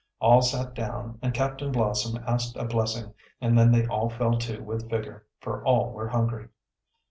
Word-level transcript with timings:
All 0.19 0.41
sat 0.41 0.73
down 0.73 1.19
and 1.21 1.31
Captain 1.31 1.71
Blossom 1.71 2.23
asked 2.25 2.55
a 2.55 2.65
blessing, 2.65 3.13
and 3.39 3.55
then 3.55 3.71
they 3.71 3.85
all 3.85 4.09
fell 4.09 4.35
to 4.39 4.59
with 4.63 4.89
vigor, 4.89 5.27
for 5.39 5.63
all 5.63 5.91
were 5.91 6.07
hungry. 6.09 6.47